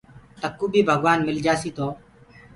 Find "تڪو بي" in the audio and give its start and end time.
0.41-0.79